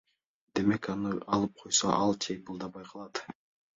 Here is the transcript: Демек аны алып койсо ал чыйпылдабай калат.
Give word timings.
Демек 0.59 0.87
аны 0.93 1.11
алып 1.37 1.61
койсо 1.65 1.93
ал 1.99 2.17
чыйпылдабай 2.25 2.89
калат. 2.93 3.27